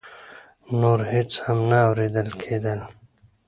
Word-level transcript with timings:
نور 0.79 0.99
هېڅ 1.11 1.31
هم 1.45 1.59
نه 1.69 1.77
اورېدل 1.87 2.29
کېدل. 2.41 2.79